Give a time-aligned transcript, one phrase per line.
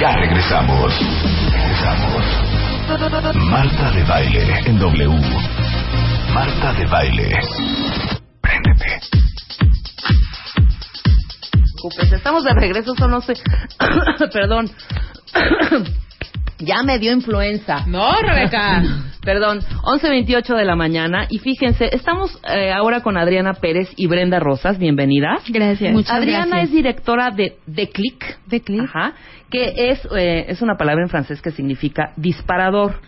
[0.00, 0.94] Ya regresamos.
[1.52, 2.24] Regresamos.
[3.50, 5.10] Marta de baile en W.
[6.32, 7.30] Marta de baile.
[8.40, 9.00] Préndete.
[12.14, 13.34] Estamos de regreso, son 11.
[14.32, 14.70] Perdón.
[16.60, 17.84] ya me dio influenza.
[17.86, 18.82] No, Rebeca.
[19.22, 21.26] Perdón, 11.28 de la mañana.
[21.28, 24.78] Y fíjense, estamos eh, ahora con Adriana Pérez y Brenda Rosas.
[24.78, 25.42] Bienvenidas.
[25.48, 25.92] Gracias.
[25.92, 26.68] Muchas Adriana gracias.
[26.68, 28.38] es directora de The Click.
[28.48, 28.82] The Click.
[28.82, 29.12] Ajá.
[29.50, 33.00] Que es, eh, es una palabra en francés que significa disparador.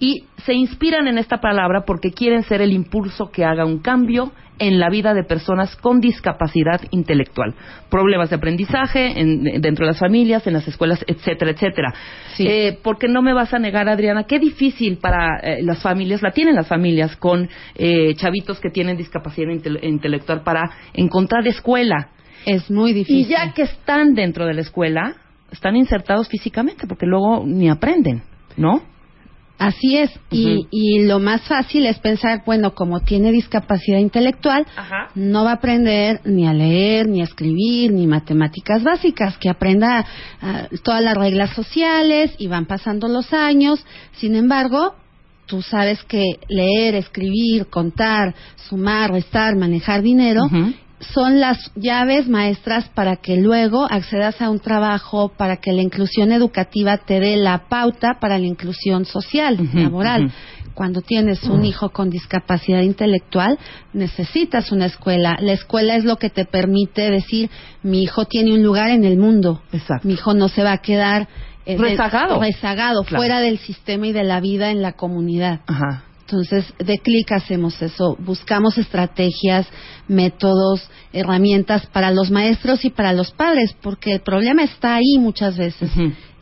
[0.00, 4.32] Y se inspiran en esta palabra porque quieren ser el impulso que haga un cambio
[4.60, 7.54] en la vida de personas con discapacidad intelectual.
[7.90, 11.94] Problemas de aprendizaje en- dentro de las familias, en las escuelas, etcétera, etcétera.
[12.34, 12.44] Sí.
[12.46, 16.32] Eh, porque no me vas a negar, Adriana, qué difícil para eh, las familias, la
[16.32, 22.08] tienen las familias con eh, chavitos que tienen discapacidad intele- intelectual para encontrar escuela.
[22.44, 23.28] Es muy Y difícil.
[23.28, 25.14] ya que están dentro de la escuela,
[25.52, 28.22] están insertados físicamente porque luego ni aprenden,
[28.56, 28.82] ¿no?
[29.58, 30.10] Así es.
[30.30, 35.08] y, y lo más fácil es pensar, bueno, como tiene discapacidad intelectual, Ajá.
[35.16, 40.06] no va a aprender ni a leer, ni a escribir, ni matemáticas básicas, que aprenda
[40.40, 43.84] ah, todas las reglas sociales y van pasando los años.
[44.12, 44.94] Sin embargo,
[45.46, 48.34] tú sabes que leer, escribir, contar,
[48.68, 50.42] sumar, restar, manejar dinero.
[51.00, 56.32] Son las llaves maestras para que luego accedas a un trabajo, para que la inclusión
[56.32, 60.32] educativa te dé la pauta para la inclusión social, laboral.
[60.74, 63.58] Cuando tienes un hijo con discapacidad intelectual,
[63.92, 65.36] necesitas una escuela.
[65.40, 67.50] La escuela es lo que te permite decir,
[67.82, 69.62] mi hijo tiene un lugar en el mundo.
[69.72, 70.06] Exacto.
[70.06, 71.28] Mi hijo no se va a quedar
[71.66, 72.40] eh, Rezagado.
[72.40, 73.18] rezagado, Claro.
[73.22, 75.60] fuera del sistema y de la vida en la comunidad.
[75.66, 76.04] Ajá.
[76.30, 78.14] Entonces, de clic hacemos eso.
[78.18, 79.66] Buscamos estrategias,
[80.08, 85.56] métodos, herramientas para los maestros y para los padres, porque el problema está ahí muchas
[85.56, 85.90] veces,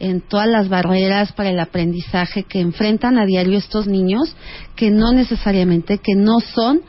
[0.01, 4.35] en todas las barreras para el aprendizaje que enfrentan a diario estos niños,
[4.75, 6.83] que no necesariamente, que no son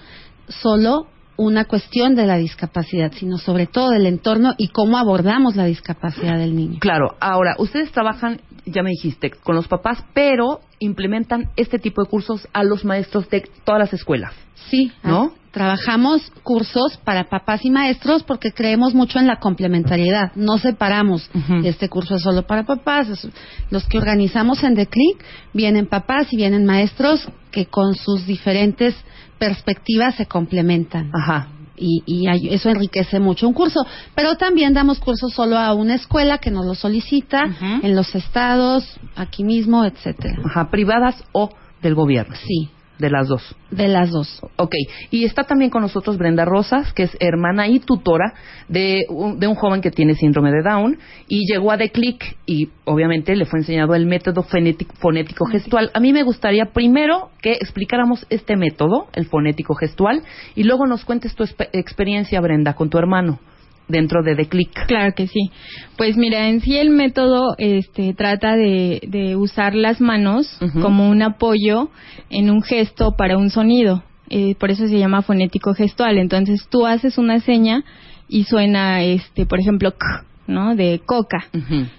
[0.48, 1.06] solo
[1.38, 6.40] una cuestión de la discapacidad, sino sobre todo del entorno y cómo abordamos la discapacidad
[6.40, 6.80] del niño.
[6.80, 12.10] Claro, ahora, ustedes trabajan, ya me dijiste, con los papás, pero implementan este tipo de
[12.10, 14.34] cursos a los maestros de todas las escuelas.
[14.70, 15.32] Sí, ¿No?
[15.34, 20.32] ah, Trabajamos cursos para papás y maestros porque creemos mucho en la complementariedad.
[20.36, 21.32] No separamos.
[21.64, 23.28] Este curso es solo para papás.
[23.72, 25.24] los que organizamos en The Click
[25.54, 28.96] vienen papás y vienen maestros que con sus diferentes
[29.40, 31.10] perspectivas se complementan.
[31.12, 31.48] Ajá.
[31.78, 33.86] Y, y ay- eso enriquece mucho un curso.
[34.16, 37.44] Pero también damos cursos solo a una escuela que nos lo solicita,
[37.84, 40.42] en los estados, aquí mismo, etcétera.
[40.44, 41.50] Ajá, privadas o
[41.82, 42.36] del gobierno.
[42.48, 43.56] Sí, De las dos.
[43.70, 44.42] de las dos.
[44.56, 44.74] Ok,
[45.12, 48.34] y está también con nosotros Brenda Rosas, que es hermana y tutora
[48.68, 50.98] de un, de un joven que tiene síndrome de Down
[51.28, 55.92] y llegó a The Click y obviamente le fue enseñado el método fonético, fonético gestual.
[55.94, 60.24] A mí me gustaría primero que explicáramos este método, el fonético gestual,
[60.56, 61.44] y luego nos cuentes tu
[61.74, 63.40] experiencia, Brenda, con tu hermano
[63.88, 64.86] dentro de The Click.
[64.88, 65.50] Claro que sí.
[65.98, 71.22] Pues mira, en sí el método este, trata de, de usar las manos como un
[71.22, 71.90] apoyo
[72.30, 74.04] en un gesto para un sonido.
[74.30, 76.18] Eh, por eso se llama fonético gestual.
[76.18, 77.84] Entonces tú haces una seña
[78.28, 80.76] y suena, este, por ejemplo, k, ¿no?
[80.76, 81.46] De coca.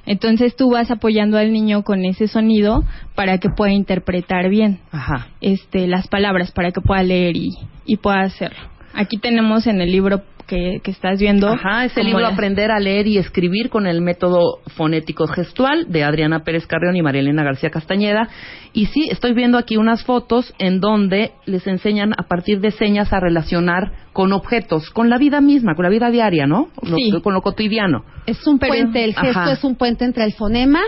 [0.07, 2.85] Entonces tú vas apoyando al niño con ese sonido
[3.15, 5.29] para que pueda interpretar bien Ajá.
[5.41, 7.51] este, las palabras, para que pueda leer y,
[7.87, 8.78] y pueda hacerlo.
[8.95, 11.47] Aquí tenemos en el libro que, que estás viendo.
[11.49, 15.87] Ajá, ese como libro las- Aprender a leer y escribir con el método fonético gestual
[15.91, 18.29] de Adriana Pérez Carrión y María Elena García Castañeda.
[18.73, 23.13] Y sí, estoy viendo aquí unas fotos en donde les enseñan a partir de señas
[23.13, 26.69] a relacionar con objetos, con la vida misma, con la vida diaria, ¿no?
[26.83, 27.13] Lo- Sí.
[27.23, 28.05] con lo cotidiano.
[28.27, 29.53] Es un Pero- puente, el gesto ajá.
[29.53, 30.81] es un puente entre el fonema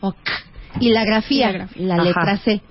[0.00, 0.14] o
[0.80, 1.86] y la grafía, Y la grafía.
[1.86, 2.04] la Ajá.
[2.04, 2.62] letra C.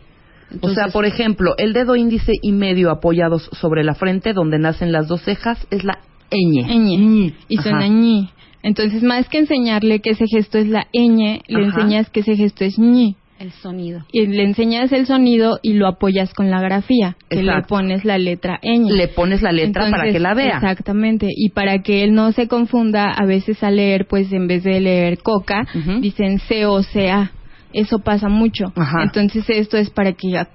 [0.62, 4.92] o sea, por ejemplo, el dedo índice y medio apoyados sobre la frente, donde nacen
[4.92, 6.00] las dos cejas, es la
[6.32, 6.66] ñ.
[6.68, 7.34] ñ.
[7.48, 8.30] Y suena ñi.
[8.62, 11.82] Entonces, más que enseñarle que ese gesto es la ñ, le Ajá.
[11.82, 13.16] enseñas que ese gesto es ñi.
[13.40, 14.02] el sonido.
[14.12, 18.18] Y le enseñas el sonido y lo apoyas con la grafía, que le pones la
[18.18, 18.90] letra ñ.
[18.92, 20.56] Le pones la letra para que la vea.
[20.56, 21.28] Exactamente.
[21.30, 24.82] Y para que él no se confunda, a veces al leer, pues en vez de
[24.82, 25.66] leer coca,
[26.02, 27.32] dicen C o C-A.
[27.74, 28.72] Eso pasa mucho.
[28.76, 29.04] Ajá.
[29.04, 30.50] Entonces esto es para que diga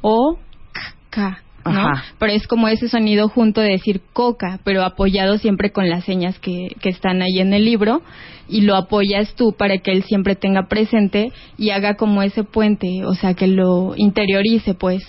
[0.00, 0.38] o
[1.10, 1.70] k, ¿no?
[1.70, 2.04] Ajá.
[2.18, 6.38] Pero es como ese sonido junto de decir coca, pero apoyado siempre con las señas
[6.38, 8.02] que, que están ahí en el libro
[8.48, 13.04] y lo apoyas tú para que él siempre tenga presente y haga como ese puente,
[13.04, 15.02] o sea, que lo interiorice, pues,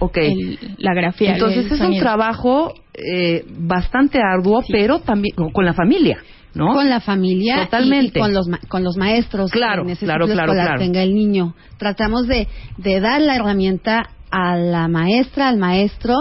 [0.00, 0.18] Ok.
[0.18, 1.32] el- la grafía.
[1.32, 4.72] Entonces es un trabajo eh, bastante arduo, Sí.
[4.72, 6.18] pero también con la familia.
[6.54, 6.72] ¿No?
[6.72, 8.18] Con la familia Totalmente.
[8.18, 10.78] Y, con, los, con los maestros claro, en claro, claro, claro.
[10.78, 11.54] tenga el niño.
[11.78, 12.48] Tratamos de,
[12.78, 16.14] de dar la herramienta a la maestra, al maestro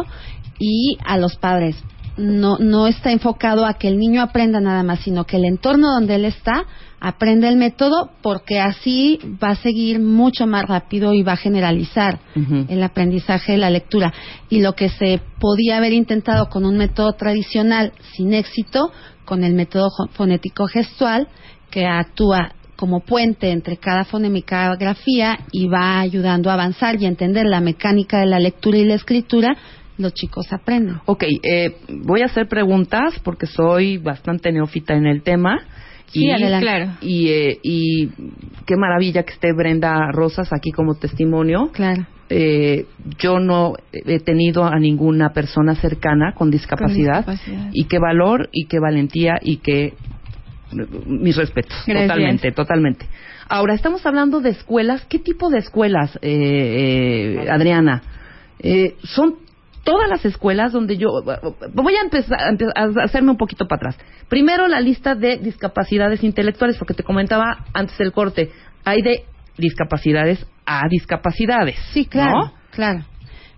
[0.60, 1.76] y a los padres.
[2.16, 5.88] No, no está enfocado a que el niño aprenda nada más, sino que el entorno
[5.92, 6.66] donde él está
[7.04, 12.22] aprenda el método porque así va a seguir mucho más rápido y va a generalizar
[12.70, 14.14] el aprendizaje de la lectura.
[14.48, 18.94] Y lo que se podía haber intentado con un método tradicional sin éxito,
[19.26, 21.28] con el método fonético gestual,
[21.70, 27.02] que actúa como puente entre cada fonema y cada grafía y va ayudando a avanzar
[27.02, 29.56] y a entender la mecánica de la lectura y la escritura,
[29.98, 31.00] los chicos aprenden.
[31.06, 35.62] Ok, eh, voy a hacer preguntas porque soy bastante neófita en el tema.
[36.08, 36.66] Sí, adelante.
[36.66, 36.92] Claro.
[37.02, 38.10] Y, eh, y
[38.66, 41.72] qué maravilla que esté Brenda Rosas aquí como testimonio.
[41.74, 42.06] Claro.
[42.30, 42.86] Eh,
[43.20, 47.70] yo no he tenido a ninguna persona cercana con discapacidad, discapacidad.
[47.74, 49.94] y qué valor y qué valentía y qué
[51.06, 51.76] mis respetos.
[51.86, 52.08] Gracias.
[52.10, 53.06] totalmente totalmente.
[53.50, 55.06] Ahora estamos hablando de escuelas.
[55.06, 58.02] Qué tipo de escuelas eh, eh, Adriana
[58.60, 59.36] Eh, son
[59.84, 61.10] todas las escuelas donde yo
[61.74, 63.98] voy a empezar a empe- a hacerme un poquito para atrás.
[64.30, 68.50] Primero la lista de discapacidades intelectuales porque te comentaba antes del corte
[68.86, 69.26] hay de
[69.58, 72.54] discapacidades a discapacidades Sí, claro, ¿no?
[72.72, 73.06] claro.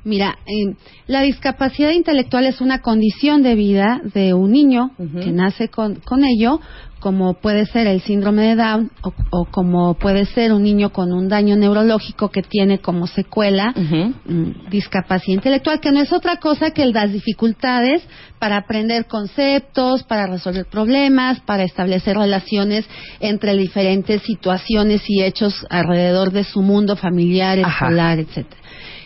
[0.05, 0.75] Mira, eh,
[1.07, 6.23] la discapacidad intelectual es una condición de vida de un niño que nace con, con
[6.23, 6.59] ello,
[6.99, 11.11] como puede ser el síndrome de Down o, o como puede ser un niño con
[11.11, 16.69] un daño neurológico que tiene como secuela mm, discapacidad intelectual, que no es otra cosa
[16.69, 22.87] que las dificultades para aprender conceptos, para resolver problemas, para establecer relaciones
[23.19, 27.85] entre diferentes situaciones y hechos alrededor de su mundo familiar, Ajá.
[27.85, 28.61] escolar, etcétera.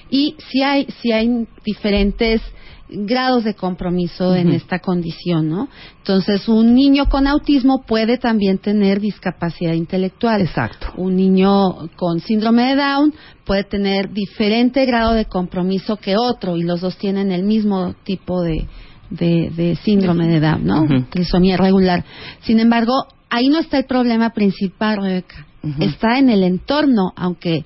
[0.10, 2.42] Y si hay, si hay diferentes
[2.90, 5.70] grados de compromiso en esta condición, ¿no?
[5.98, 10.42] Entonces, un niño con autismo puede también tener discapacidad intelectual.
[10.42, 10.88] Exacto.
[10.98, 13.14] Un niño con síndrome de Down
[13.46, 18.42] puede tener diferente grado de compromiso que otro y los dos tienen el mismo tipo
[18.42, 18.68] de,
[19.12, 20.82] de, de síndrome de Down, ¿no?
[20.84, 21.04] Ujú.
[21.12, 22.04] Trisomía regular.
[22.42, 22.94] Sin embargo,
[23.30, 25.46] ahí no está el problema principal, Rebeca.
[25.82, 27.66] Está en el entorno, aunque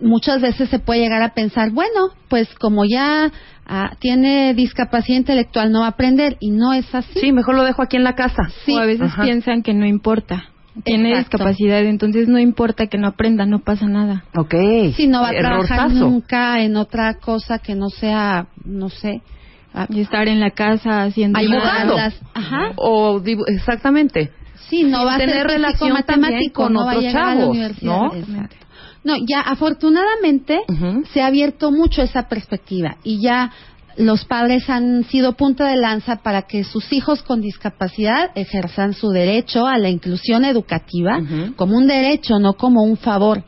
[0.00, 3.32] muchas veces se puede llegar a pensar, bueno, pues como ya
[3.66, 7.18] ah, tiene discapacidad intelectual no va a aprender y no es así.
[7.20, 8.72] sí mejor lo dejo aquí en la casa Sí.
[8.74, 9.24] o a veces Ajá.
[9.24, 10.50] piensan que no importa.
[10.84, 11.38] Tiene Exacto.
[11.38, 14.24] discapacidad, entonces no importa que no aprenda, no pasa nada.
[14.36, 14.54] Ok.
[14.94, 19.22] Sí, no va a trabajar nunca en otra cosa que no sea, no sé,
[19.72, 22.20] ah, Y estar en la casa haciendo ayudarlas.
[22.34, 22.72] Ajá.
[22.76, 24.30] O exactamente.
[24.68, 27.34] Sí, no va a Tener relación también matemático, con no va a otros llegar a
[27.34, 27.96] la chavos, universidad.
[27.96, 28.14] ¿no?
[28.14, 28.66] Exacto.
[29.04, 30.62] No, ya afortunadamente
[31.12, 33.52] se ha abierto mucho esa perspectiva y ya
[33.96, 39.10] los padres han sido punta de lanza para que sus hijos con discapacidad ejerzan su
[39.10, 41.20] derecho a la inclusión educativa
[41.54, 43.44] como un derecho, no como un favor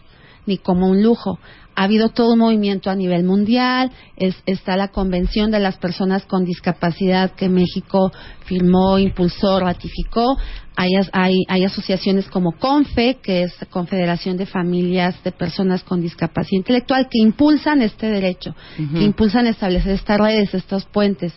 [0.47, 1.39] ni como un lujo.
[1.81, 6.25] Ha habido todo un movimiento a nivel mundial, es- está la Convención de las Personas
[6.27, 8.11] con Discapacidad que México
[8.47, 10.37] firmó, impulsó, ratificó.
[10.75, 16.59] Hay, hay, hay asociaciones como CONFE, que es Confederación de Familias de Personas con Discapacidad
[16.59, 21.33] Intelectual, que impulsan este derecho, que impulsan establecer estas redes, estos puentes.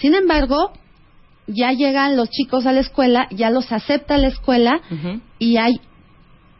[0.00, 0.72] Sin embargo,
[1.46, 4.80] ya llegan los chicos a la escuela, ya los acepta la escuela
[5.38, 5.74] y hay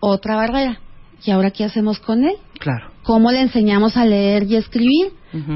[0.01, 0.81] otra barrera.
[1.25, 2.37] ¿Y ahora qué hacemos con él?
[2.59, 2.91] Claro.
[3.03, 5.13] ¿Cómo le enseñamos a leer y escribir?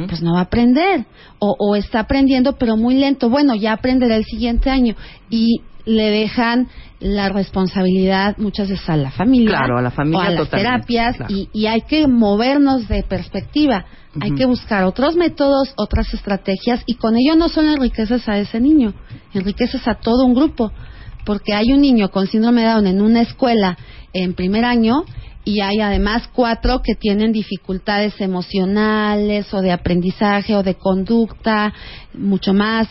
[0.08, 1.06] Pues no va a aprender.
[1.38, 3.30] O, o está aprendiendo, pero muy lento.
[3.30, 4.96] Bueno, ya aprenderá el siguiente año.
[5.30, 6.68] Y le dejan
[7.00, 9.56] la responsabilidad muchas veces a la familia.
[9.56, 11.16] Claro, a la familia o a las terapias.
[11.16, 11.34] claro.
[11.34, 13.86] Y, y hay que movernos de perspectiva.
[14.20, 16.82] Hay que buscar otros métodos, otras estrategias.
[16.86, 18.94] Y con ello no solo enriqueces a ese niño,
[19.32, 20.72] enriqueces a todo un grupo.
[21.24, 23.78] Porque hay un niño con síndrome de Down en una escuela
[24.12, 25.04] en primer año
[25.48, 31.72] y hay además cuatro que tienen dificultades emocionales o de aprendizaje o de conducta
[32.12, 32.86] mucho más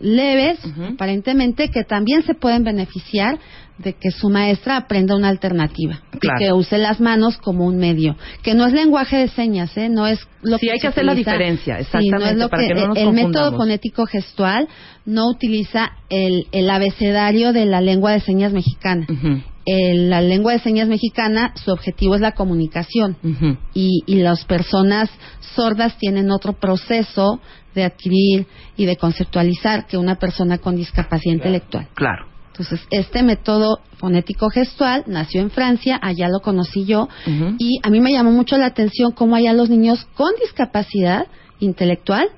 [0.00, 0.58] leves,
[0.92, 3.38] aparentemente, que también se pueden beneficiar
[3.78, 6.38] de que su maestra aprenda una alternativa Claro.
[6.40, 9.88] y que use las manos como un medio, que no es lenguaje de señas, ¿eh?
[9.88, 12.48] no es lo Sí, que hay que hacer la diferencia, Sí, exactamente, no es lo
[12.50, 14.68] para que no nos el método fonético gestual
[15.06, 19.06] no utiliza el, el abecedario de la lengua de señas mexicana.
[19.08, 19.53] Ujú.
[19.66, 23.16] El- la lengua de señas mexicana, su objetivo es la comunicación
[23.72, 25.10] y, y las personas
[25.54, 27.40] sordas tienen otro proceso
[27.74, 31.88] de adquirir y de conceptualizar que una persona con discapacidad intelectual.
[31.94, 32.26] Claro.
[32.52, 37.08] Entonces, este método fonético gestual nació en Francia, allá lo conocí yo,
[37.58, 41.26] y a mí me llamó mucho la atención cómo allá los niños con discapacidad
[41.58, 42.28] intelectual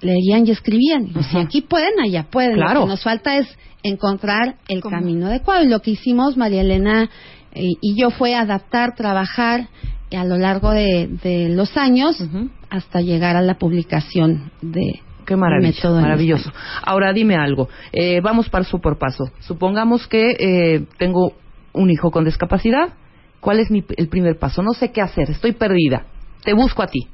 [0.00, 1.08] leían y escribían.
[1.08, 2.56] Y si aquí pueden, allá pueden.
[2.56, 2.80] Claro.
[2.80, 3.46] Lo que nos falta es
[3.82, 4.96] encontrar el ¿Cómo?
[4.96, 5.64] camino adecuado.
[5.64, 7.10] Y lo que hicimos María Elena
[7.52, 9.68] eh, y yo fue adaptar, trabajar
[10.16, 12.22] a lo largo de, de los años
[12.70, 16.52] hasta llegar a la publicación de Qué en maravilloso.
[16.82, 19.24] Ahora dime algo, eh, vamos paso por paso.
[19.40, 21.32] Supongamos que eh, tengo
[21.72, 22.94] un hijo con discapacidad.
[23.40, 24.62] ¿Cuál es mi, el primer paso?
[24.62, 26.06] No sé qué hacer, estoy perdida.
[26.44, 27.08] Te busco a ti.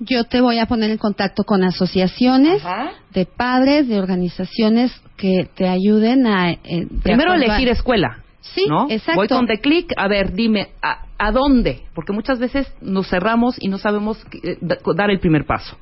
[0.00, 2.92] Yo te voy a poner en contacto con asociaciones Ajá.
[3.12, 6.50] de padres, de organizaciones que te ayuden a...
[6.52, 8.22] eh, de Primero elegir escuela.
[8.40, 8.86] Sí, ¿no?
[8.90, 9.16] exacto.
[9.20, 11.82] Voy con The Click, a ver, dime, ¿a, a dónde?
[11.94, 15.76] Porque muchas veces nos cerramos y no sabemos eh, da- dar el primer paso.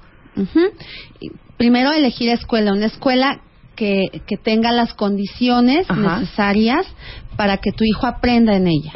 [1.20, 3.40] Y Primero elegir escuela, una escuela
[3.78, 6.18] que, que tenga las condiciones Ajá.
[6.18, 6.84] necesarias
[7.36, 8.90] para que tu hijo aprenda en ella.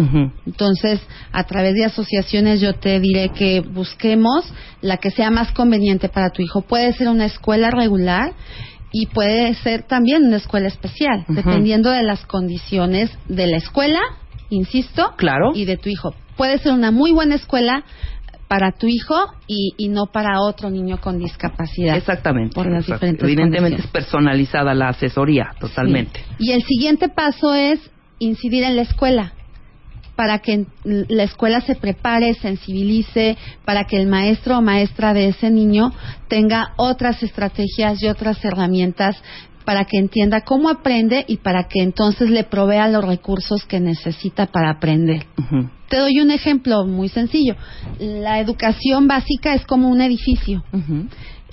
[0.44, 4.44] Entonces, a través de asociaciones yo te diré que busquemos
[4.80, 6.62] la que sea más conveniente para tu hijo.
[6.62, 8.32] Puede ser una escuela regular
[8.90, 14.00] y puede ser también una escuela especial, dependiendo de las condiciones de la escuela,
[14.50, 15.52] insisto, Claro.
[15.54, 16.12] y de tu hijo.
[16.36, 17.84] Puede ser una muy buena escuela
[18.52, 19.16] para tu hijo
[19.46, 21.96] y, y no para otro niño con discapacidad.
[21.96, 22.54] Exactamente.
[22.54, 26.20] Por las diferentes Evidentemente es personalizada la asesoría, totalmente.
[26.36, 26.50] Sí.
[26.50, 27.80] Y el siguiente paso es
[28.18, 29.32] incidir en la escuela
[30.16, 35.50] para que la escuela se prepare, sensibilice, para que el maestro o maestra de ese
[35.50, 35.90] niño
[36.28, 39.16] tenga otras estrategias y otras herramientas
[39.64, 44.46] para que entienda cómo aprende y para que entonces le provea los recursos que necesita
[44.46, 45.26] para aprender.
[45.88, 47.56] Te doy un ejemplo muy sencillo.
[47.98, 50.62] La educación básica es como un edificio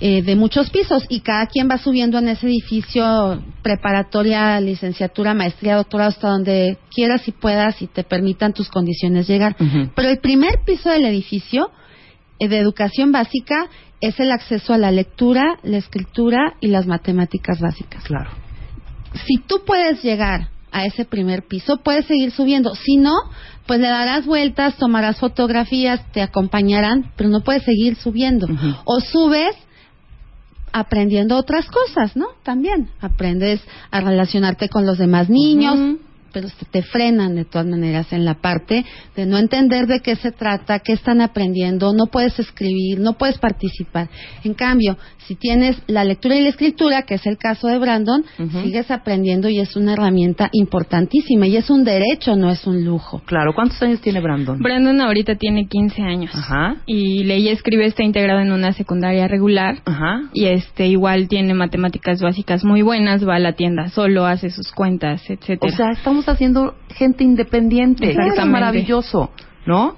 [0.02, 5.76] eh, de muchos pisos y cada quien va subiendo en ese edificio preparatoria, licenciatura, maestría,
[5.76, 9.56] doctorado, hasta donde quieras y puedas y te permitan tus condiciones llegar.
[9.94, 11.70] Pero el primer piso del edificio
[12.48, 13.68] de educación básica
[14.00, 18.04] es el acceso a la lectura, la escritura y las matemáticas básicas.
[18.04, 18.30] Claro.
[19.26, 22.74] Si tú puedes llegar a ese primer piso, puedes seguir subiendo.
[22.74, 23.14] Si no,
[23.66, 28.48] pues le darás vueltas, tomarás fotografías, te acompañarán, pero no puedes seguir subiendo.
[28.84, 29.56] O subes
[30.72, 32.28] aprendiendo otras cosas, ¿no?
[32.42, 35.98] También aprendes a relacionarte con los demás niños.
[36.32, 38.84] Pero se te frenan de todas maneras en la parte
[39.16, 43.38] de no entender de qué se trata, qué están aprendiendo, no puedes escribir, no puedes
[43.38, 44.08] participar.
[44.44, 44.96] En cambio,
[45.26, 48.24] si tienes la lectura y la escritura, que es el caso de Brandon,
[48.62, 53.22] sigues aprendiendo y es una herramienta importantísima y es un derecho, no es un lujo.
[53.26, 53.52] Claro.
[53.54, 54.58] ¿Cuántos años tiene Brandon?
[54.58, 56.30] Brandon ahorita tiene 15 años.
[56.34, 56.76] Ajá.
[56.86, 59.78] Y leí y escribe está integrado en una secundaria regular.
[59.86, 60.30] Ajá.
[60.34, 64.70] Y este igual tiene matemáticas básicas muy buenas, va a la tienda solo, hace sus
[64.72, 65.72] cuentas, etcétera.
[65.72, 68.10] O sea, estamos haciendo gente independiente.
[68.10, 69.30] Eso es maravilloso,
[69.66, 69.96] ¿no?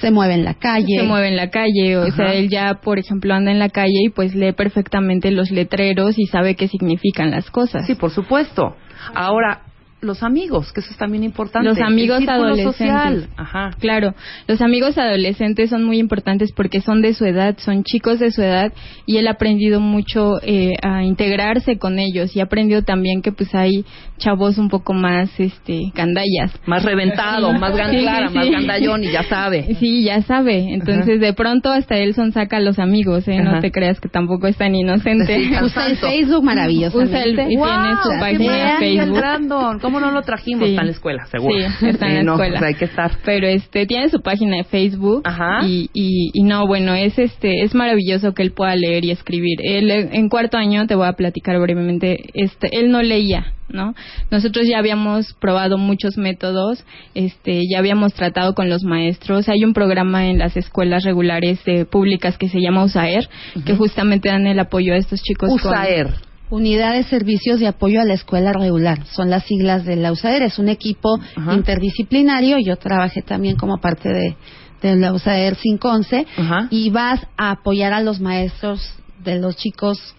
[0.00, 0.98] Se mueve en la calle.
[0.98, 2.16] se mueve en la calle, o Ajá.
[2.16, 6.18] sea, él ya, por ejemplo, anda en la calle y pues lee perfectamente los letreros
[6.18, 7.86] y sabe qué significan las cosas.
[7.86, 8.76] Sí, por supuesto.
[9.14, 9.62] Ahora,
[10.04, 11.68] los amigos, que eso es también importante.
[11.68, 12.76] Los amigos El adolescentes.
[12.76, 13.28] social.
[13.36, 13.70] Ajá.
[13.80, 14.14] Claro,
[14.46, 18.42] los amigos adolescentes son muy importantes porque son de su edad, son chicos de su
[18.42, 18.72] edad
[19.06, 23.32] y él ha aprendido mucho eh, a integrarse con ellos y ha aprendido también que
[23.32, 23.84] pues hay
[24.18, 26.52] chavos un poco más este gandallas.
[26.66, 27.58] Más reventado, Sí.
[27.58, 28.04] más Sí, sí.
[28.04, 29.76] más gandallón y ya sabe.
[29.80, 30.72] Sí, ya sabe.
[30.72, 33.38] Entonces, de pronto hasta él son saca a los amigos, ¿eh?
[33.38, 33.52] Ajá.
[33.54, 35.50] No te creas que tampoco es tan inocente.
[35.62, 35.96] Usa el.
[35.96, 37.10] Facebook maravillosamente.
[37.10, 38.20] Usa el- y tiene su ¡Guau!
[38.20, 39.02] página ¡Qué de maravilla, Facebook.
[39.16, 39.78] el Brandon!
[39.80, 40.64] ¿Cómo no lo trajimos?
[40.64, 40.70] Sí.
[40.70, 41.54] Está en la escuela, seguro.
[41.78, 42.58] Sí, está en la no, escuela.
[42.58, 43.12] pues hay que estar.
[43.24, 45.66] Pero este tiene su página de Facebook Ajá.
[45.66, 49.58] y, y, y no, bueno, es este es maravilloso que él pueda leer y escribir.
[49.62, 53.94] Él eh, en cuarto año te voy a platicar brevemente, este él no leía, ¿no?
[54.30, 56.84] Nosotros ya habíamos probado muchos métodos,
[57.14, 59.48] este ya habíamos tratado con los maestros.
[59.48, 63.28] Hay un programa en las escuelas regulares eh, públicas que se llama USAER,
[63.64, 66.08] que justamente dan el apoyo a estos chicos con- USAER.
[66.50, 69.04] Unidad de Servicios de Apoyo a la Escuela Regular.
[69.06, 70.42] Son las siglas de la USAER.
[70.42, 71.54] Es un equipo Ajá.
[71.54, 72.58] interdisciplinario.
[72.64, 74.36] Yo trabajé también como parte de,
[74.82, 76.26] de la USAER 511.
[76.36, 76.68] Ajá.
[76.70, 78.80] Y vas a apoyar a los maestros
[79.24, 80.14] de los chicos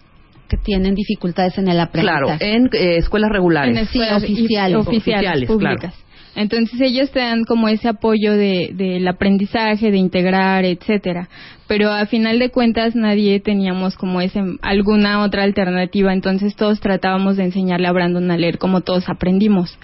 [0.48, 2.54] que tienen dificultades en el Claro, aprendizaje.
[2.54, 3.76] en eh, escuelas regulares.
[3.76, 4.76] en escuelas Sí, y- oficiales.
[4.78, 4.86] oficiales,
[5.30, 5.78] Oficiales, públicas.
[5.94, 6.05] claro.
[6.36, 11.28] Entonces ellos te dan como ese apoyo de del aprendizaje, de integrar, etcétera.
[11.66, 17.36] Pero a final de cuentas nadie teníamos como ese alguna otra alternativa, entonces todos tratábamos
[17.36, 19.76] de enseñarle a Brandon a leer como todos aprendimos.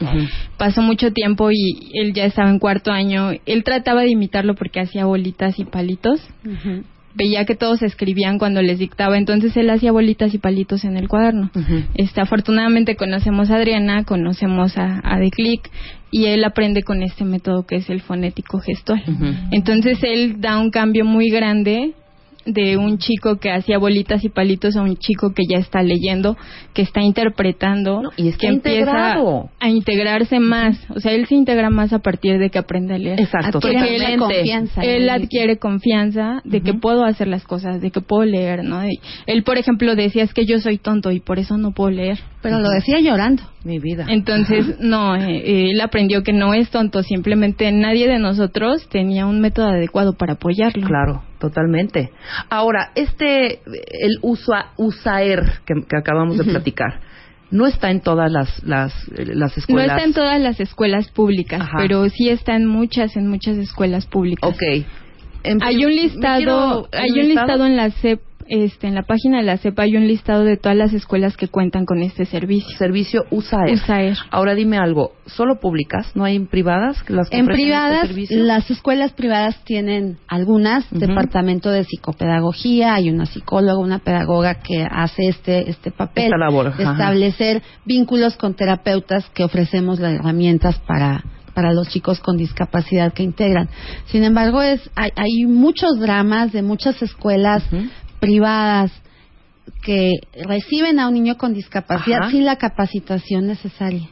[0.59, 3.30] Pasó mucho tiempo y él ya estaba en cuarto año.
[3.47, 6.21] Él trataba de imitarlo porque hacía bolitas y palitos.
[7.14, 11.09] Veía que todos escribían cuando les dictaba, entonces él hacía bolitas y palitos en el
[11.09, 11.50] cuaderno.
[11.95, 15.71] Este, afortunadamente conocemos a Adriana, conocemos a, a The Click
[16.11, 19.02] y él aprende con este método que es el fonético gestual.
[19.50, 21.95] Entonces él da un cambio muy grande
[22.44, 26.37] de un chico que hacía bolitas y palitos a un chico que ya está leyendo,
[26.75, 29.16] que está interpretando, No, y está que empieza
[29.61, 30.78] a integrarse más.
[30.90, 33.20] O sea, él se integra más a partir de que aprende a leer.
[33.20, 34.18] Exacto, Adquiere mucha totalmente.
[34.18, 34.82] confianza.
[34.82, 38.87] Él adquiere confianza de que puedo hacer las cosas, de que puedo leer, ¿no?
[38.87, 41.90] Y él, por ejemplo, decía es que yo soy tonto y por eso no puedo
[41.90, 42.18] leer.
[42.42, 43.42] Pero lo decía llorando.
[43.64, 44.06] Mi vida.
[44.08, 49.26] Entonces, no, eh, eh, él aprendió que no es tonto, simplemente nadie de nosotros tenía
[49.26, 50.84] un método adecuado para apoyarlo.
[50.84, 52.11] Claro, totalmente.
[52.49, 57.00] Ahora, este, el usa, USAER que, que acabamos de platicar,
[57.50, 59.87] no está en todas las, las, las No escuelas.
[59.96, 61.76] está en todas las escuelas públicas, Ajá.
[61.78, 64.49] pero sí está en muchas, en muchas escuelas públicas.
[64.49, 64.62] Ok.
[65.44, 68.20] En- Hay un listado, quiero- hay un listado en la CEP,
[68.52, 71.49] este, en la página de la CEP hay un listado de todas las escuelas que
[71.49, 72.76] cuentan con este servicio.
[72.76, 73.73] Servicio USAER.
[73.73, 74.18] USAER.
[74.30, 76.14] Ahora dime algo, ¿solo públicas?
[76.14, 77.02] ¿No hay en privadas?
[77.09, 83.25] las que En este privadas, las escuelas privadas tienen algunas, departamento de psicopedagogía, hay una
[83.25, 86.92] psicóloga, una pedagoga que hace este, este papel Esta labor, de ajá.
[86.92, 93.23] establecer vínculos con terapeutas que ofrecemos las herramientas para para los chicos con discapacidad que
[93.23, 93.68] integran.
[94.06, 97.62] Sin embargo, es hay, hay muchos dramas de muchas escuelas.
[98.23, 98.93] Privadas
[99.83, 100.12] que
[100.47, 102.31] reciben a un niño con discapacidad Ajá.
[102.31, 104.09] sin la capacitación necesaria.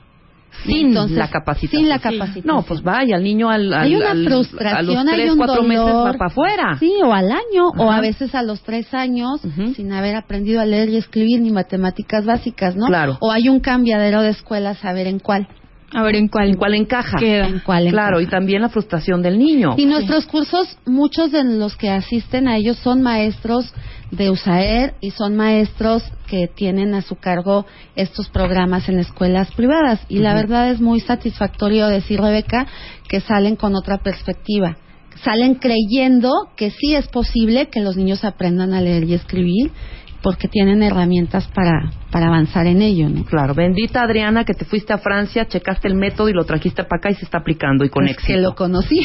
[0.66, 1.80] Sin Entonces, la capacitación.
[1.82, 2.44] Sin la capacitación.
[2.44, 5.30] No, pues vaya, el niño al, al- hay una al- frustración, a los hay tres,
[5.30, 6.18] un cuatro meses dolor.
[6.18, 6.76] para afuera.
[6.80, 9.40] Sí, o al año, o a veces a los tres años,
[9.76, 12.86] sin haber aprendido a leer y escribir ni matemáticas básicas, ¿no?
[12.86, 13.16] Claro.
[13.20, 15.46] O hay un cambiadero de escuelas a ver en cuál.
[15.92, 17.16] A ver en cuál, ¿En cuál encaja?
[17.18, 17.46] queda.
[17.48, 19.74] En cuál Claro, y también la frustración del niño.
[19.76, 23.72] Y nuestros cursos, muchos de los que asisten a ellos son maestros
[24.10, 30.00] de USAER y son maestros que tienen a su cargo estos programas en escuelas privadas.
[30.08, 32.66] Y la verdad es muy satisfactorio decir, Rebeca,
[33.08, 34.76] que salen con otra perspectiva.
[35.24, 39.70] Salen creyendo que sí es posible que los niños aprendan a leer y escribir
[40.22, 43.24] porque tienen herramientas para, para avanzar en ello, ¿no?
[43.24, 46.98] Claro, bendita Adriana que te fuiste a Francia, checaste el método y lo trajiste para
[46.98, 48.32] acá y se está aplicando y con Pues éxito.
[48.34, 49.00] que lo conocí.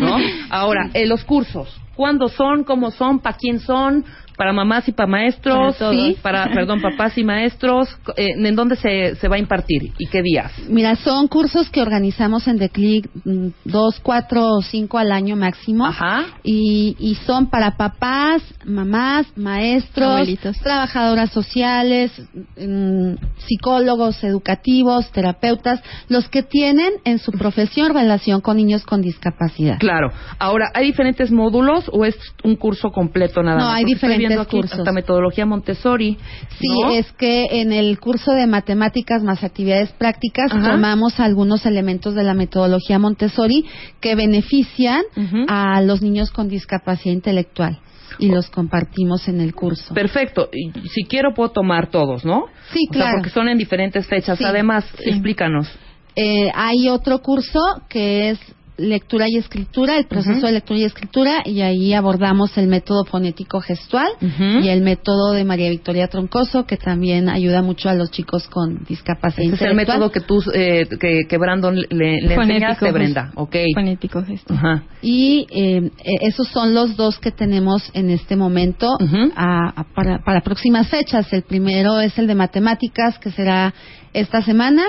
[0.00, 0.16] ¿no?
[0.50, 2.62] Ahora, eh, los cursos, ¿cuándo son?
[2.64, 3.18] ¿Cómo son?
[3.18, 4.04] ¿Para quién son?
[4.40, 5.76] ¿Para mamás y para maestros?
[5.76, 5.90] Para.
[5.92, 7.90] Sí, para, perdón, papás y maestros.
[8.16, 10.50] Eh, ¿En dónde se, se va a impartir y qué días?
[10.66, 15.84] Mira, son cursos que organizamos en Declic mm, dos, cuatro o cinco al año máximo.
[15.84, 16.24] Ajá.
[16.42, 20.56] Y, y son para papás, mamás, maestros, Abuelitos.
[20.60, 22.10] trabajadoras sociales,
[22.58, 23.12] mm,
[23.46, 29.76] psicólogos educativos, terapeutas, los que tienen en su profesión relación con niños con discapacidad.
[29.78, 30.10] Claro.
[30.38, 33.74] Ahora, ¿hay diferentes módulos o es un curso completo nada No, más?
[33.76, 34.78] hay Porque estoy diferentes viendo aquí cursos.
[34.78, 36.16] Hasta metodología Montessori.
[36.58, 36.90] Sí, ¿no?
[36.90, 40.72] es que en el curso de matemáticas más actividades prácticas Ajá.
[40.72, 43.64] tomamos algunos elementos de la metodología Montessori
[44.00, 45.02] que benefician
[45.48, 47.78] a los niños con discapacidad intelectual
[48.18, 49.94] y los compartimos en el curso.
[49.94, 50.48] Perfecto.
[50.52, 52.46] Y si quiero puedo tomar todos, ¿no?
[52.72, 53.16] Sí, O sea, claro.
[53.18, 54.36] porque son en diferentes fechas.
[54.38, 55.10] Sí, Además, sí.
[55.10, 55.68] explícanos.
[56.16, 58.40] Eh, hay otro curso que es
[58.80, 60.46] lectura y escritura, el proceso Ujú.
[60.46, 64.60] de lectura y escritura, y ahí abordamos el método fonético gestual Ujú.
[64.64, 68.84] y el método de María Victoria Troncoso, que también ayuda mucho a los chicos con
[68.88, 72.90] discapacidad Ese es el método que tú, eh, que, que Brandon le, le enseñaste.
[72.92, 73.30] Brenda.
[73.34, 73.56] Ok.
[73.74, 74.54] Fonético gesto.
[74.54, 74.82] Ajá.
[75.02, 78.96] Y eh, eh, esos son los dos que tenemos en este momento
[79.36, 81.32] a- a- para, para próximas fechas.
[81.32, 83.72] El primero es el de matemáticas, que será
[84.12, 84.82] esta semana,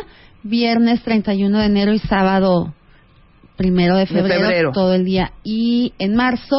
[0.43, 2.73] viernes 31 de enero y sábado
[3.61, 4.71] primero de febrero, febrero.
[4.73, 5.31] todo el día.
[5.43, 6.57] Y en marzo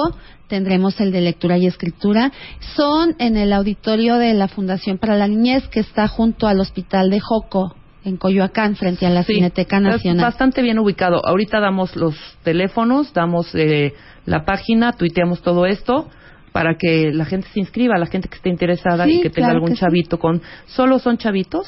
[0.48, 2.30] tendremos el de lectura y escritura.
[2.76, 7.10] Son en el auditorio de la Fundación para la Niñez, que está junto al Hospital
[7.10, 10.24] de Joco, en Coyoacán, frente a la Sí, Cineteca Nacional.
[10.26, 11.20] bastante bien ubicado.
[11.26, 13.94] Ahorita damos los teléfonos, damos eh,
[14.26, 16.08] la página, tuiteamos todo esto
[16.52, 19.46] para que la gente se inscriba, la gente que esté interesada Sí, y que tenga
[19.48, 19.80] claro algún que sí.
[19.80, 20.42] chavito con...
[20.66, 21.66] ¿Solo son chavitos?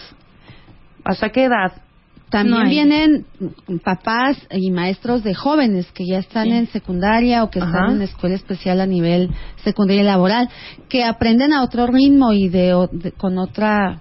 [1.05, 1.73] ¿Hasta qué edad?
[2.39, 3.27] También No vienen
[3.85, 6.51] papás y maestros de jóvenes que ya están Sí.
[6.53, 7.69] en secundaria o que Ajá.
[7.69, 9.31] están en escuela especial a nivel
[9.63, 10.49] secundaria y laboral,
[10.89, 14.01] que aprenden a otro ritmo y de, de- con otra,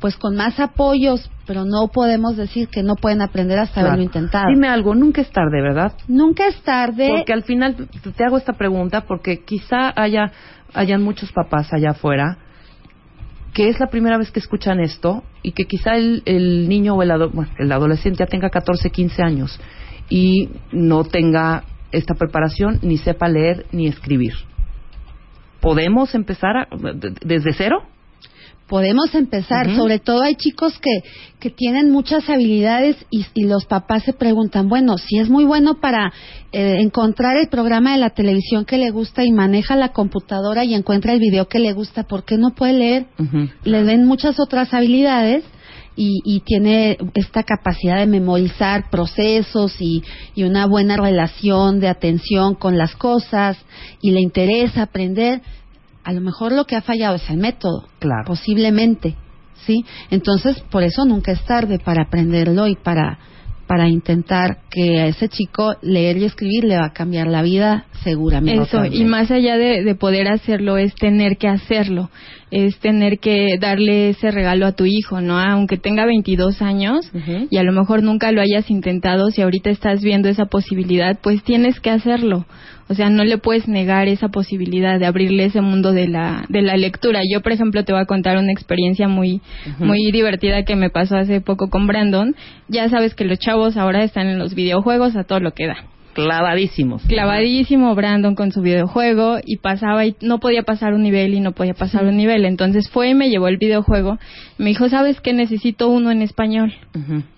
[0.00, 3.88] pues con más apoyos, pero no podemos decir que no pueden aprender hasta Claro.
[3.88, 4.46] haberlo intentado.
[4.48, 5.92] Dime algo, nunca es tarde, ¿verdad?
[6.08, 7.08] Nunca es tarde.
[7.16, 7.76] Porque al final
[8.16, 10.32] te hago esta pregunta porque quizá haya
[10.74, 12.38] hayan muchos papás allá afuera
[13.52, 17.02] que es la primera vez que escuchan esto y que quizá el, el niño o
[17.02, 19.60] el, ado- el adolescente ya tenga 14, 15 años
[20.08, 24.32] y no tenga esta preparación ni sepa leer ni escribir.
[25.60, 27.82] ¿Podemos empezar a- de- desde cero?
[28.72, 29.76] Podemos empezar.
[29.76, 31.02] Sobre todo hay chicos que,
[31.38, 35.78] que tienen muchas habilidades y, y los papás se preguntan, bueno, si es muy bueno
[35.78, 36.10] para
[36.52, 40.72] eh, encontrar el programa de la televisión que le gusta y maneja la computadora y
[40.72, 43.06] encuentra el video que le gusta, ¿por qué no puede leer?
[43.18, 43.50] Ujú.
[43.64, 45.44] Le den muchas otras habilidades.
[45.94, 50.02] Y, y tiene esta capacidad de memorizar procesos y,
[50.34, 53.58] y una buena relación de atención con las cosas
[54.00, 55.42] y le interesa aprender,
[56.04, 58.24] a lo mejor lo que ha fallado es el método Claro.
[58.26, 59.16] posiblemente,
[59.66, 59.84] ¿sí?
[60.10, 63.18] Entonces, por eso nunca es tarde para aprenderlo y para
[63.72, 67.86] para intentar que a ese chico leer y escribir le va a cambiar la vida
[68.04, 68.64] seguramente.
[68.64, 72.10] Eso, y más allá de, de poder hacerlo, es tener que hacerlo,
[72.50, 75.38] es tener que darle ese regalo a tu hijo, ¿no?
[75.38, 77.10] Aunque tenga 22 años
[77.50, 81.42] y a lo mejor nunca lo hayas intentado, si ahorita estás viendo esa posibilidad, pues
[81.42, 82.44] tienes que hacerlo.
[82.92, 86.60] O sea, no le puedes negar esa posibilidad de abrirle ese mundo de la, de
[86.60, 87.22] la lectura.
[87.26, 89.40] Yo, por ejemplo, te voy a contar una experiencia muy,
[89.78, 92.36] muy divertida que me pasó hace poco con Brandon.
[92.68, 95.86] Ya sabes que los chavos ahora están en los videojuegos a todo lo que da
[96.12, 97.02] Clavadísimos.
[97.04, 101.52] clavadísimo Brandon con su videojuego y pasaba y no podía pasar un nivel y no
[101.52, 102.44] podía pasar un nivel.
[102.44, 104.18] Entonces fue y me llevó el videojuego.
[104.58, 105.32] Me dijo, ¿sabes qué?
[105.32, 106.74] Necesito uno en español.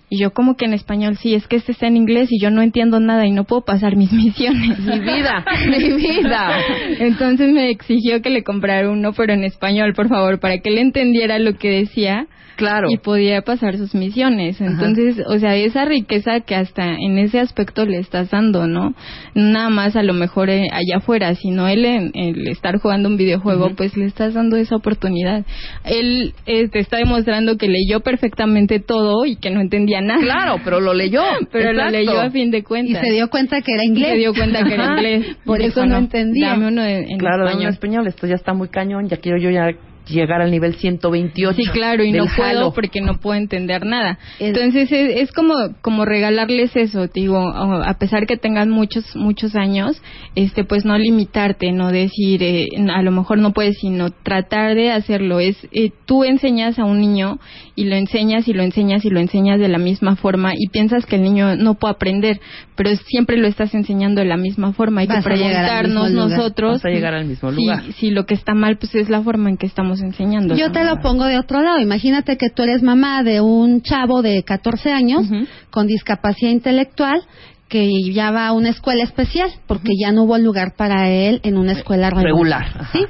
[0.09, 1.17] Y yo, ¿cómo que en español?
[1.17, 3.63] Sí, es que este está en inglés y yo no entiendo nada y no puedo
[3.65, 4.79] pasar mis misiones.
[4.79, 6.57] Mi vida, mi vida.
[6.99, 10.77] Entonces me exigió que le comprara uno, pero en español, por favor, para que él
[10.77, 12.87] entendiera lo que decía Claro.
[12.89, 14.61] y podía pasar sus misiones.
[14.61, 14.71] Ajá.
[14.71, 18.93] Entonces, o sea, esa riqueza que hasta en ese aspecto le estás dando, ¿no?
[19.33, 23.17] Nada más a lo mejor eh, allá afuera, sino él en el estar jugando un
[23.17, 25.45] videojuego, pues le estás dando esa oportunidad.
[25.83, 30.21] Él eh, te está demostrando que leyó perfectamente todo y que no entendía nada.
[30.21, 31.21] Claro, pero lo leyó.
[31.51, 31.97] pero lo Exacto.
[31.97, 33.01] leyó a fin de y cuentas.
[33.05, 34.09] se dio cuenta que era Y inglés.
[34.11, 35.37] se dio cuenta que era inglés.
[35.45, 36.49] Por Y eso dijo, no entendía.
[36.49, 37.71] Dame uno en, en Claro, en español.
[37.73, 38.07] español.
[38.07, 39.07] Esto ya está muy cañón.
[39.09, 39.71] Ya quiero yo ya
[40.07, 41.55] llegar al nivel 128.
[41.55, 42.73] Sí, claro, y no puedo Halo.
[42.73, 44.17] porque no puedo entender nada.
[44.39, 49.55] Es- Entonces es, es como como regalarles eso, digo, a pesar que tengan muchos muchos
[49.55, 50.01] años,
[50.35, 54.91] este pues no limitarte, no decir eh, a lo mejor no puedes, sino tratar de
[54.91, 55.39] hacerlo.
[55.39, 57.39] Es eh, tú enseñas a un niño
[57.75, 61.05] y lo enseñas y lo enseñas y lo enseñas de la misma forma y piensas
[61.05, 62.39] que el niño no puede aprender,
[62.75, 65.01] pero siempre lo estás enseñando de la misma forma.
[65.01, 67.91] Hay Vas que preguntarnos nosotros a llegar al mismo si-.
[67.93, 70.55] Si, lo que está mal pues es la forma en que estamos enseñando.
[70.55, 71.79] Yo te lo pongo de otro lado.
[71.79, 75.25] Imagínate que tú eres mamá de un chavo de 14 años
[75.69, 77.23] con discapacidad intelectual
[77.67, 81.57] que ya va a una escuela especial porque ya no hubo lugar para él en
[81.57, 82.87] una escuela regular.
[82.91, 83.05] ¿sí?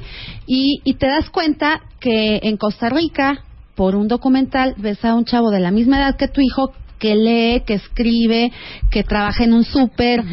[0.46, 3.44] Y, y te das cuenta que en Costa Rica,
[3.74, 7.14] por un documental, ves a un chavo de la misma edad que tu hijo que
[7.14, 8.52] lee, que escribe,
[8.90, 10.24] que trabaja en un súper,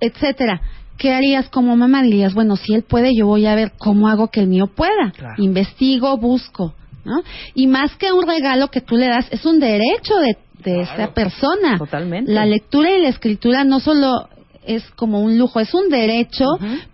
[0.00, 0.60] etcétera.
[0.98, 2.02] ¿Qué harías como mamá?
[2.02, 5.12] Dirías, bueno, si él puede, yo voy a ver cómo hago que el mío pueda.
[5.16, 5.34] Claro.
[5.42, 7.22] Investigo, busco, ¿no?
[7.54, 11.02] Y más que un regalo que tú le das, es un derecho de, de Claro.
[11.02, 11.78] esa persona.
[11.78, 12.32] Totalmente.
[12.32, 14.28] La lectura y la escritura no solo
[14.66, 16.44] es como un lujo, es un derecho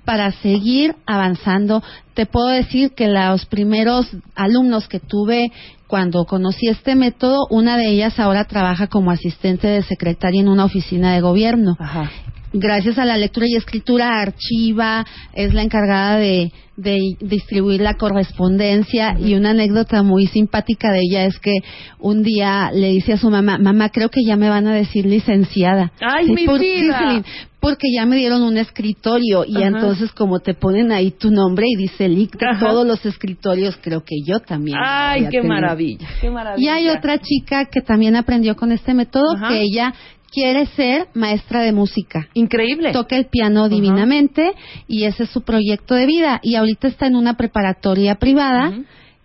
[0.04, 1.82] para seguir avanzando.
[2.14, 5.50] Te puedo decir que los primeros alumnos que tuve
[5.88, 10.64] cuando conocí este método, una de ellas ahora trabaja como asistente de secretaria en una
[10.66, 12.10] oficina de gobierno Ajá.
[12.54, 19.16] Gracias a la lectura y escritura archiva, es la encargada de, de distribuir la correspondencia
[19.18, 21.52] y una anécdota muy simpática de ella es que
[21.98, 25.04] un día le dice a su mamá, mamá creo que ya me van a decir
[25.06, 25.92] licenciada.
[26.00, 26.98] ¡Ay, mi por- vida!
[26.98, 27.24] Celine,
[27.60, 31.76] porque ya me dieron un escritorio y entonces como te ponen ahí tu nombre y
[31.76, 32.60] dice Lic, Ajá.
[32.68, 34.76] todos los escritorios creo que yo también.
[34.84, 35.46] Ay, qué tener".
[35.48, 36.06] maravilla.
[36.20, 36.62] Qué maravilla.
[36.62, 39.94] Y hay otra chica que también aprendió con este método que ella
[40.34, 42.92] quiere ser maestra de música Increíble.
[42.92, 44.52] toca el piano divinamente
[44.88, 48.72] y ese es su proyecto de vida y ahorita está en una preparatoria privada.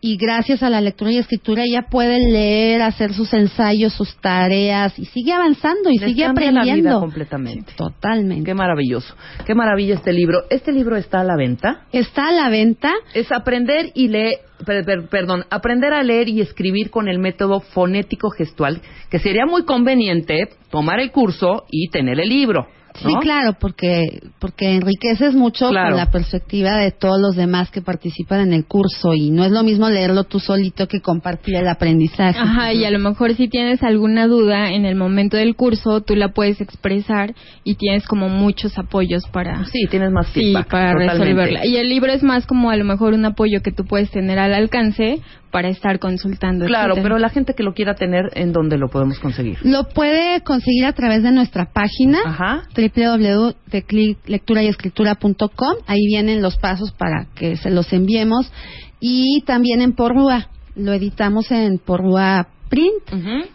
[0.01, 4.97] Y gracias a la lectura y escritura ella puede leer, hacer sus ensayos, sus tareas
[4.97, 6.99] y sigue avanzando y Les sigue cambia la vida aprendiendo.
[7.01, 7.73] completamente.
[7.75, 8.45] Totalmente.
[8.45, 9.13] Qué maravilloso.
[9.45, 10.43] Qué maravilla este libro.
[10.49, 11.81] Este libro está a la venta.
[11.91, 12.93] Está a la venta.
[13.13, 14.35] Es aprender y leer,
[14.65, 19.45] per- per- perdón, aprender a leer y escribir con el método fonético gestual, que sería
[19.45, 22.67] muy conveniente tomar el curso y tener el libro.
[22.95, 25.89] Sí, claro, porque porque enriqueces mucho Claro.
[25.91, 29.51] con la perspectiva de todos los demás que participan en el curso y no es
[29.51, 32.37] lo mismo leerlo tú solito que compartir el aprendizaje.
[32.39, 36.15] Ajá, y a lo mejor si tienes alguna duda en el momento del curso, tú
[36.15, 40.69] la puedes expresar y tienes como muchos apoyos para Sí, tienes más sí, feedback.
[40.69, 41.23] para totalmente.
[41.23, 41.65] resolverla.
[41.65, 44.39] Y el libro es más como a lo mejor un apoyo que tú puedes tener
[44.39, 45.19] al alcance
[45.51, 46.65] para estar consultando.
[46.65, 47.03] Claro, etcétera.
[47.03, 49.57] pero la gente que lo quiera tener, ¿en dónde lo podemos conseguir?
[49.63, 52.63] Lo puede conseguir a través de nuestra página Ajá.
[52.95, 55.75] www.lecturayescritura.com.
[55.87, 58.51] Ahí vienen los pasos para que se los enviemos.
[58.99, 60.49] Y también en Porrúa.
[60.75, 63.03] lo editamos en Porrúa Print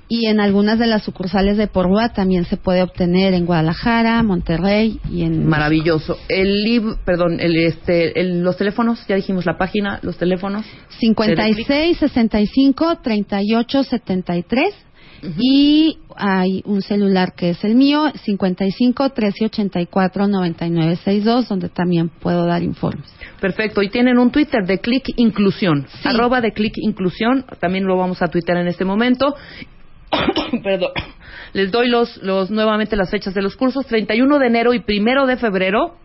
[0.09, 4.99] y en algunas de las sucursales de Porrúa también se puede obtener en Guadalajara, Monterrey
[5.09, 6.19] y en Maravilloso.
[6.29, 10.67] El libro, perdón, el, este, el- los teléfonos, ya dijimos la página, los teléfonos.
[10.99, 14.75] 56 65 38 73
[15.39, 22.09] y hay un celular que es el mío 55 13 84 99 62 donde también
[22.09, 23.13] puedo dar informes.
[23.41, 23.83] Perfecto.
[23.83, 25.87] Y tienen un Twitter de Click Inclusión.
[25.89, 26.09] Sí.
[26.09, 27.45] Arroba de Click Inclusión.
[27.61, 29.35] También lo vamos a tuitear en este momento.
[30.63, 30.91] Perdón.
[31.53, 33.87] Les doy los, los nuevamente las fechas de los cursos.
[33.87, 35.97] 31 de enero y primero de febrero.